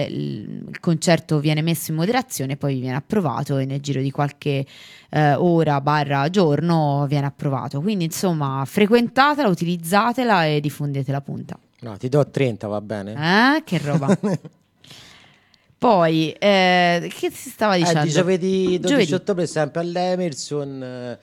[0.70, 4.66] il concerto viene messo in moderazione, poi viene approvato e nel giro di qualche
[5.10, 7.82] eh, ora barra giorno viene approvato.
[7.82, 11.58] Quindi insomma frequentatela, utilizzatela e diffondete la punta.
[11.82, 13.14] No, ti do 30, va bene?
[13.58, 14.16] Eh, che roba.
[15.82, 18.02] Poi, eh, che si stava dicendo?
[18.02, 19.14] Eh, di giovedì 12 Giovedì.
[19.16, 21.20] ottobre sempre all'Emerson, eh,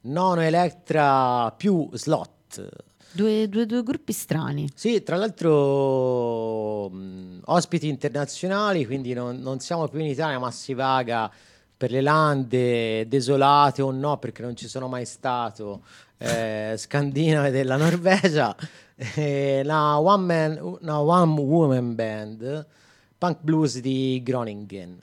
[0.00, 2.68] Nono Electra più slot.
[3.12, 4.68] Due, due- due gruppi strani.
[4.74, 10.74] Sì, tra l'altro mh, ospiti internazionali, quindi non, non siamo più in Italia, ma si
[10.74, 11.30] vaga
[11.76, 15.82] per le lande desolate o no, perché non ci sono mai stato,
[16.18, 18.56] eh, scandinave della Norvegia,
[19.14, 22.66] eh, una one, man, una one woman band,
[23.20, 24.98] punk blues di Groningen.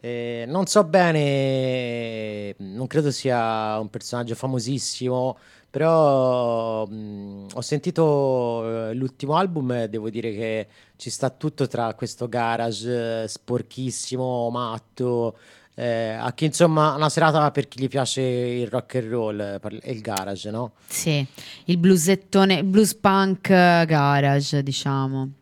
[0.00, 5.38] Eh, non so bene, non credo sia un personaggio famosissimo,
[5.70, 11.94] però mh, ho sentito eh, l'ultimo album e devo dire che ci sta tutto tra
[11.94, 15.38] questo garage eh, sporchissimo, matto,
[15.74, 19.92] eh, a chi insomma una serata per chi gli piace il rock and roll e
[19.92, 20.72] il garage, no?
[20.88, 21.24] Sì,
[21.66, 25.37] il bluesettone, blues punk garage, diciamo.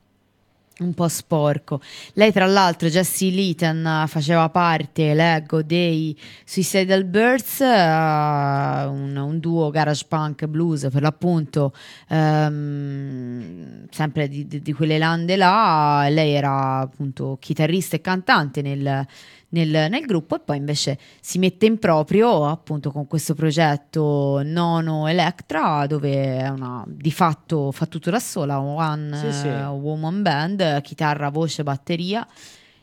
[0.79, 1.81] Un po' sporco.
[2.13, 6.15] Lei, tra l'altro, Jessie Leeton, eh, faceva parte, leggo, dei
[6.45, 11.73] Suicidal Birds, eh, un, un duo garage punk blues per l'appunto,
[12.11, 16.07] ehm, sempre di, di- di quelle lande là.
[16.11, 19.07] Lei era appunto chitarrista e cantante nel,
[19.49, 25.07] nel, nel gruppo e poi invece si mette in proprio appunto con questo progetto Nono
[25.07, 29.47] Electra dove è una di fatto fa tutto da sola, one Sì, sì.
[29.47, 32.27] eh, woman band, chitarra, voce, batteria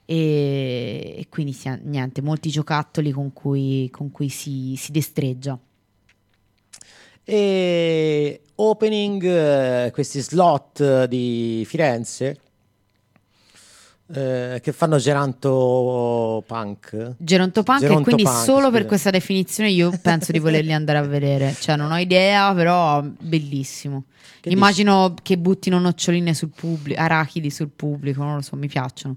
[0.05, 5.57] e, e quindi sì, niente, molti giocattoli con cui, con cui si, si destreggia.
[7.26, 12.38] E opening eh, questi slot di Firenze
[14.14, 17.16] eh, che fanno Geranto Punk.
[17.18, 21.53] Gerontopunk e Gerontopunk, quindi solo per questa definizione io penso di volerli andare a vedere,
[21.59, 24.05] cioè non ho idea, però bellissimo.
[24.39, 29.16] Che Immagino che buttino noccioline sul pubblico, arachidi sul pubblico, non lo so, mi piacciono.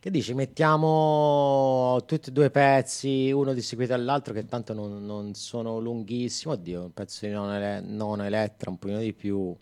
[0.00, 0.32] Che dici?
[0.32, 6.54] Mettiamo tutti e due pezzi, uno di seguito all'altro, che tanto non, non sono lunghissimi.
[6.54, 9.54] Oddio, un pezzo di non, ele- non Elettra, un pochino di più.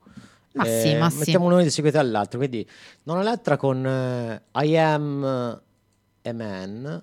[0.57, 1.19] Ma sì, ma sì.
[1.19, 2.39] Mettiamo uno di seguito all'altro.
[2.39, 2.67] Quindi,
[3.05, 7.03] non Elettra con eh, I Am a Man,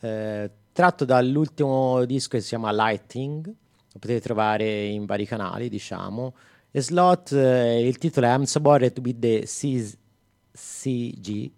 [0.00, 3.46] eh, tratto dall'ultimo disco che si chiama Lighting.
[3.46, 6.34] Lo potete trovare in vari canali, diciamo.
[6.70, 9.96] E slot, eh, il titolo è I'm so bored with the Cs-
[10.52, 11.50] CG.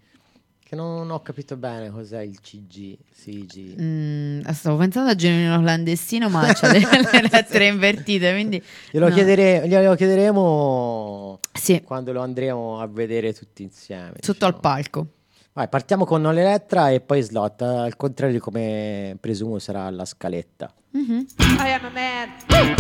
[0.69, 2.99] Che non ho capito bene cos'è il CG.
[3.11, 3.81] CG.
[3.81, 8.63] Mm, stavo pensando a genuino clandestino, ma c'ha le, le lettere invertite, quindi...
[8.91, 9.15] Glielo, no.
[9.15, 14.13] chiedere- glielo chiederemo Sì, quando lo andremo a vedere tutti insieme.
[14.21, 14.75] sotto al diciamo.
[14.75, 15.07] palco.
[15.55, 20.05] Vai, partiamo con Non Elettra e poi slot, al contrario di come presumo sarà la
[20.05, 20.71] scaletta.
[20.95, 21.61] Mm-hmm.
[21.61, 22.33] I am a man.
[22.49, 22.75] I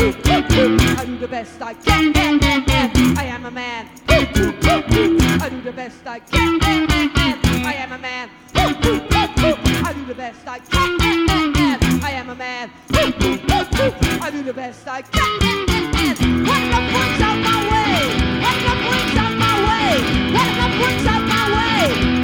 [1.04, 2.16] do the best I can.
[2.16, 3.86] I am a man.
[4.08, 4.24] I
[5.50, 6.58] do the best I can.
[6.62, 8.30] I am a man.
[8.54, 8.72] I
[9.92, 10.96] do the best I can.
[12.02, 12.70] I am a man.
[12.90, 15.38] I do the best I can.
[16.48, 17.92] What the points out my way?
[18.40, 20.00] What the points out my way?
[20.32, 22.17] What the points out my way?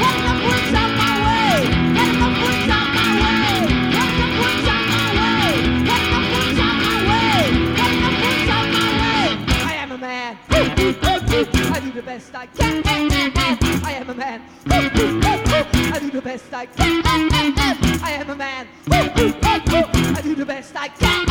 [10.85, 12.82] I do the best I can.
[12.87, 14.43] I am a man.
[14.66, 17.03] I do the best I can.
[17.07, 18.68] I am a man.
[18.91, 21.24] I do the best I can.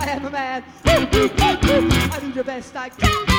[0.00, 0.64] I am a man.
[0.86, 3.35] I do the best I can.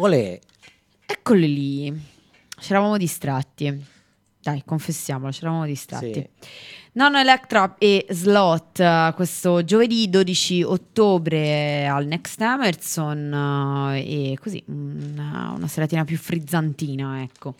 [0.00, 0.38] Olè.
[1.06, 2.00] Eccoli lì.
[2.58, 3.84] C'eravamo distratti.
[4.40, 6.12] Dai, confessiamolo, c'eravamo distratti.
[6.40, 6.48] Sì.
[6.92, 15.52] Nonno Electra e Slot questo giovedì 12 ottobre al Next Emerson eh, e così una,
[15.54, 17.54] una seratina più frizzantina, ecco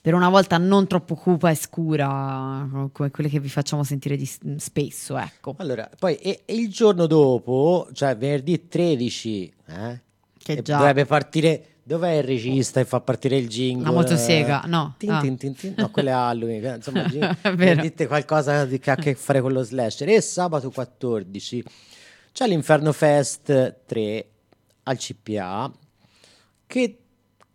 [0.00, 4.26] per una volta non troppo cupa e scura come quelle che vi facciamo sentire di,
[4.58, 5.54] spesso, ecco.
[5.58, 10.00] Allora, poi e, e il giorno dopo, cioè venerdì 13, eh,
[10.54, 10.76] che e già.
[10.78, 11.64] dovrebbe partire.
[11.82, 13.84] Dov'è il regista che fa partire il jingle?
[13.84, 14.94] La motosega, no.
[14.98, 15.20] Tin, Ah.
[15.20, 15.74] tin, tin, tin.
[15.76, 16.64] No, quelle Halloween.
[16.64, 20.08] eh, Insomma, jingle- È dite qualcosa di- che ha a che fare con lo slasher.
[20.08, 21.64] E sabato 14
[22.32, 24.26] c'è l'Inferno Fest 3
[24.84, 25.70] al CPA
[26.66, 26.98] che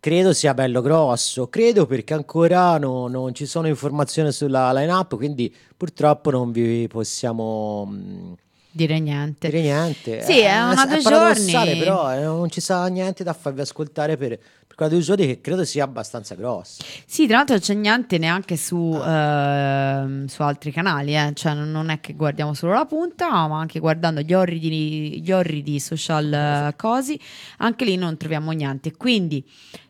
[0.00, 1.48] credo sia bello grosso.
[1.48, 7.86] Credo perché ancora no- non ci sono informazioni sulla line-up, quindi purtroppo non vi possiamo...
[7.86, 8.34] mh,
[8.76, 9.50] Dire niente.
[9.50, 10.20] dire niente.
[10.22, 11.78] Sì, è una due giorni.
[11.78, 15.40] però eh, non ci sa niente da farvi ascoltare per, per quella due giorni che
[15.40, 16.82] credo sia abbastanza grossa.
[17.06, 21.30] Sì, tra l'altro c'è niente neanche su, ehm, su altri canali, eh.
[21.34, 25.30] cioè non- non è che guardiamo solo la punta, ma anche guardando gli orridi, gli
[25.30, 27.16] orridi social eh, cosi,
[27.58, 28.90] anche lì non troviamo niente.
[28.96, 29.44] Quindi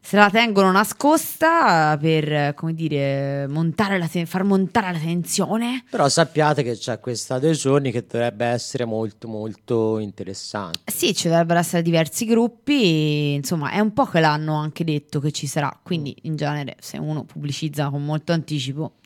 [0.04, 5.82] se la tengono nascosta per, come dire, montare la ten- far montare la tensione.
[5.88, 10.80] Però sappiate che c'è questa due giorni che dovrebbe essere molto molto interessante.
[10.92, 15.32] Sì, ci dovrebbero essere diversi gruppi, insomma è un po' che l'hanno anche detto che
[15.32, 18.96] ci sarà, quindi in genere se uno pubblicizza con molto anticipo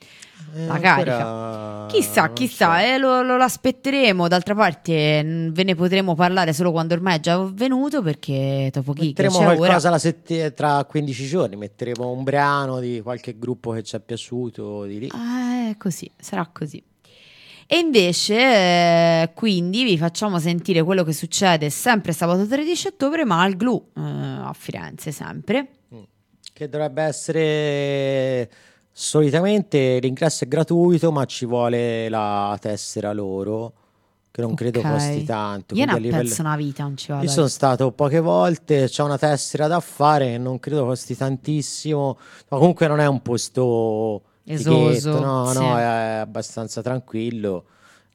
[0.54, 1.16] Eh, la carica.
[1.26, 2.84] ancora Chissà, chissà, so.
[2.84, 4.28] eh, lo, lo aspetteremo.
[4.28, 8.02] D'altra parte, ve ne potremo parlare solo quando ormai è già avvenuto.
[8.02, 9.54] Perché dopo chi Metteremo ora.
[9.56, 14.00] qualcosa la sette- tra 15 giorni, metteremo un brano di qualche gruppo che ci è
[14.00, 15.08] piaciuto di lì.
[15.12, 16.82] Ah, è così, sarà così.
[17.70, 23.42] E invece, eh, quindi vi facciamo sentire quello che succede sempre sabato 13 ottobre, ma
[23.42, 25.68] al Glu eh, a Firenze, sempre.
[26.50, 28.50] Che dovrebbe essere
[29.02, 33.72] solitamente l'ingresso è gratuito, ma ci vuole la tessera loro,
[34.32, 34.90] che non credo Ok.
[34.90, 35.74] costi tanto.
[35.76, 37.22] Io ne a livello- una vita, non ci vado.
[37.24, 42.18] Io sono stato poche volte, c'è una tessera da fare che non credo costi tantissimo,
[42.48, 45.58] ma comunque non è un posto Esoso, no, sì.
[45.58, 47.64] no, è abbastanza tranquillo.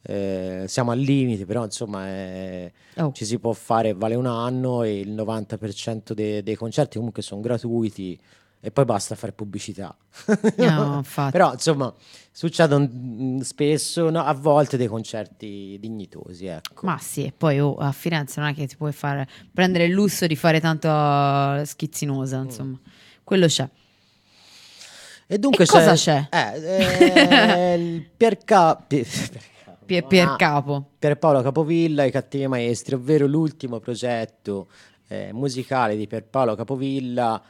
[0.05, 3.13] eh, siamo al limite, però insomma è- Oh.
[3.13, 7.39] ci si può fare, vale un anno e il 90% de- dei concerti comunque sono
[7.39, 8.19] gratuiti
[8.65, 9.93] e poi basta fare pubblicità.
[10.55, 11.31] No, infatti.
[11.33, 11.93] Però insomma
[12.31, 16.85] succedono mm, spesso, no, a volte dei concerti dignitosi, ecco.
[16.85, 19.91] Ma sì, e poi oh, a Firenze non è che ti puoi fare, prendere il
[19.91, 20.87] lusso di fare tanto
[21.65, 22.43] schizzinosa, Mm.
[22.45, 22.79] insomma.
[23.21, 23.67] Quello c'è.
[25.27, 26.29] E dunque E cosa c'è?
[26.31, 26.53] Eh,
[27.73, 28.75] eh, il Pierca...
[28.77, 29.05] Pier,
[29.85, 30.91] Pier, Pier Capo.
[30.99, 34.67] Pierpaolo Capovilla, I Cattivi Maestri, ovvero l'ultimo progetto
[35.09, 37.43] eh, musicale di Pierpaolo Capovilla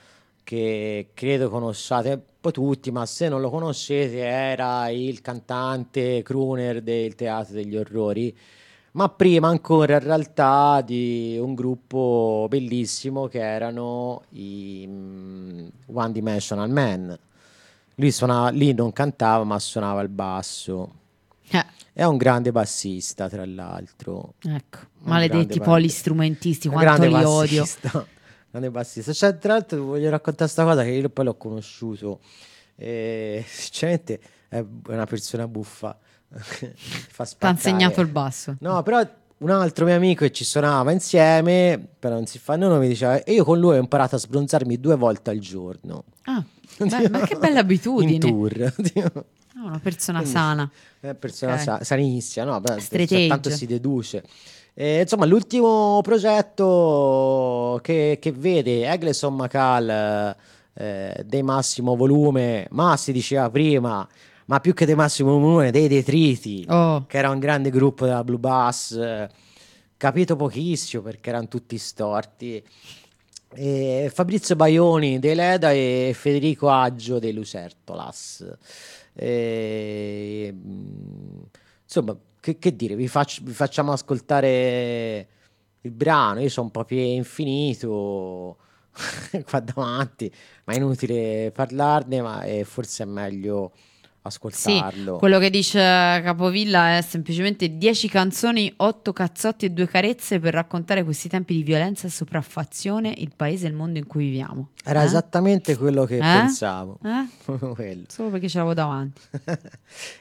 [0.43, 6.81] che credo conosciate un po' tutti, ma se non lo conoscete era il cantante crooner
[6.81, 8.35] del Teatro degli Orrori,
[8.91, 16.69] ma prima ancora in realtà di un gruppo bellissimo che erano i mm, One Dimensional
[16.69, 17.17] Man.
[17.95, 20.91] Lui suonava, lì non cantava, ma suonava il basso.
[21.49, 24.33] Eh, È un grande bassista, tra l'altro.
[24.43, 27.65] ecco, maledetti grande polistrumentisti, Un quanto li odio.
[28.53, 28.59] Bassista.
[28.59, 29.13] Grande bassista.
[29.13, 32.19] Cioè, tra l'altro, voglio raccontare questa cosa che io poi l'ho conosciuto.
[32.75, 35.97] E, sinceramente, è una persona buffa.
[36.33, 38.55] Fa Ti ha insegnato il basso.
[38.59, 39.01] No, però
[39.39, 43.23] un altro mio amico che ci suonava insieme, però non si fa nome, mi diceva,
[43.23, 46.05] e io con lui ho imparato a sbronzarmi due volte al giorno.
[46.23, 46.43] Ah,
[46.77, 48.11] beh, ma che bella abitudine.
[48.13, 48.73] In tour.
[49.55, 50.71] Ah, una persona Quindi- sana.
[50.99, 51.59] È persona Ok.
[51.59, 52.59] sa- sanissima, no?
[52.61, 54.23] Beh, cioè, tanto si deduce.
[54.75, 60.35] Eh, insomma, l'ultimo progetto che, che vede Egleson Macal
[60.73, 64.07] eh, dei massimo volume, ma si diceva prima,
[64.45, 68.23] ma più che dei massimo volume, dei detriti, Oh, che era un grande gruppo della
[68.23, 69.29] Blue Bass, eh,
[69.95, 72.63] capito pochissimo perché erano tutti storti.
[73.55, 78.43] E Fabrizio Baioni dei Leda e Federico Aggio dei Lucertolas.
[79.13, 81.41] E, mm,
[81.83, 85.27] insomma, che, che dire, vi, faccio- vi facciamo ascoltare
[85.79, 86.41] il brano.
[86.41, 88.57] Io sono proprio infinito
[89.49, 90.29] qua davanti,
[90.65, 93.71] ma è inutile parlarne, ma è forse è meglio
[94.29, 95.17] sì, ascoltarlo.
[95.17, 101.03] quello che dice Capovilla è semplicemente 10 canzoni, 8 cazzotti e 2 carezze per raccontare
[101.03, 104.69] questi tempi di violenza e sopraffazione, il paese e il mondo in cui viviamo.
[104.83, 105.05] Era Eh?
[105.05, 106.19] esattamente quello che Eh?
[106.19, 106.99] pensavo.
[107.03, 108.05] Eh?
[108.07, 109.21] Solo perché ce l'avevo davanti.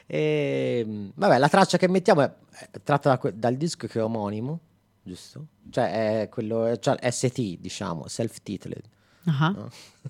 [0.05, 0.85] E,
[1.15, 2.31] vabbè, la traccia che mettiamo è,
[2.71, 4.59] è tratta da que- dal disco che è omonimo,
[5.01, 5.47] giusto?
[5.69, 8.83] Cioè è quello, cioè ST, diciamo, self-titled.
[9.25, 9.55] Ah.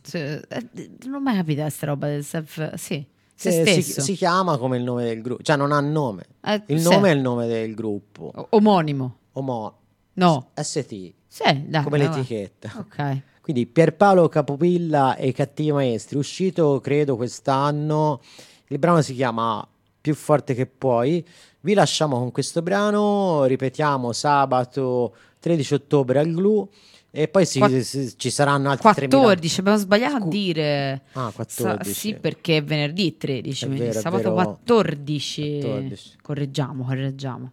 [0.02, 2.74] Cioè, eh, non mi capita questa roba del self...
[2.74, 3.06] Sì,
[3.52, 6.26] se si, si chiama come il nome del gruppo, cioè non ha nome.
[6.44, 8.32] Eh, Il nome è il nome del gruppo.
[8.34, 9.18] O- Omonimo.
[9.34, 9.78] Omo
[10.16, 10.50] No.
[10.54, 11.84] ST, Sì, dai.
[11.84, 12.72] come l'etichetta.
[12.78, 13.22] Ok.
[13.42, 18.22] Quindi Pierpaolo Capopilla e i Cattivi Maestri, uscito credo quest'anno.
[18.68, 19.68] Il brano si chiama
[20.00, 21.26] Più forte che puoi.
[21.62, 26.70] Vi lasciamo con questo brano, ripetiamo sabato 13 ottobre al Glu
[27.16, 31.02] e poi si- Quatt- si- ci saranno altri 3.000 14, abbiamo sbagliato a Scu- dire.
[31.12, 31.94] Ah, Sa- 14.
[31.94, 34.34] sì, perché è venerdì 13, È quindi vero, sabato vero.
[34.34, 35.60] 14.
[35.62, 36.12] 14.
[36.22, 37.52] Correggiamo, correggiamo.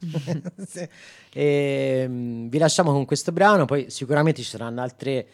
[0.66, 0.88] Sì.
[1.32, 5.26] E, mm, vi lasciamo con questo brano, poi sicuramente ci saranno altre-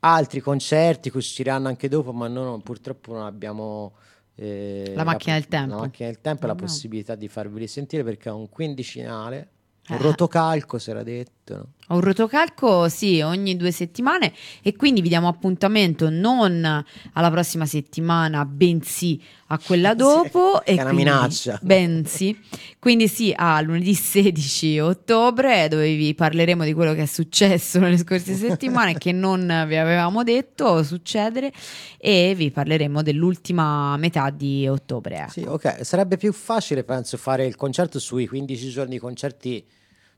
[0.00, 3.94] altri concerti che usciranno anche dopo, ma noi purtroppo non abbiamo
[4.36, 5.74] eh, La macchina del tempo.
[5.76, 6.58] La macchina del tempo e la No.
[6.60, 9.48] possibilità di farveli sentire perché è un quindicinale,
[9.90, 9.98] un Eh.
[10.00, 11.43] rotocalco si era detto.
[11.52, 11.66] No?
[11.86, 14.32] Un rotocalco, sì, ogni due settimane
[14.62, 16.64] e quindi vi diamo appuntamento non
[17.12, 20.62] alla prossima settimana, bensì a quella dopo.
[20.64, 21.58] Sì, è una quindi- minaccia.
[21.62, 22.40] Bensì,
[22.78, 27.98] quindi sì, a lunedì 16 ottobre dove vi parleremo di quello che è successo nelle
[27.98, 31.52] scorse settimane che non vi avevamo detto succedere
[31.98, 35.16] e vi parleremo dell'ultima metà di ottobre.
[35.18, 35.30] ecco.
[35.32, 39.62] Sì, ok, sarebbe più facile penso fare il concerto sui 15 giorni concerti,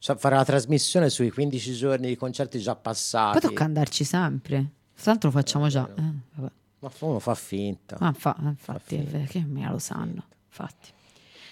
[0.07, 3.41] cioè fare la trasmissione sui 15 giorni di concerti già passati.
[3.41, 4.71] Poi tocca andarci sempre,
[5.03, 5.89] tanto lo facciamo già.
[5.97, 6.51] eh.
[6.79, 7.97] Ma uno fa finta.
[7.99, 9.11] Ah, fa- infatti, finta.
[9.19, 10.23] perché me lo sanno.
[10.47, 10.91] Infatti.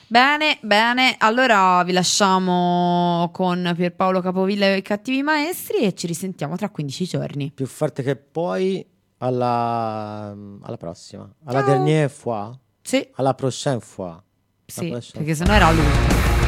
[0.06, 6.54] Bene, bene, allora vi lasciamo con Pierpaolo Capovilla e i cattivi maestri e ci risentiamo
[6.54, 7.50] tra 15 giorni.
[7.50, 8.86] più forte che puoi
[9.18, 10.32] alla,
[10.62, 11.68] alla prossima alla Ciao.
[11.70, 14.16] dernière fois Sì, alla prochaine fois
[14.64, 16.43] sì, prossima perché sennò era lui.